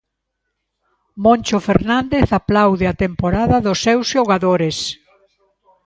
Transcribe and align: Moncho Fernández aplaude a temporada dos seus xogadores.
Moncho 1.23 1.57
Fernández 1.67 2.27
aplaude 2.39 2.85
a 2.87 2.97
temporada 3.03 3.57
dos 3.65 3.79
seus 3.85 4.05
xogadores. 4.13 4.77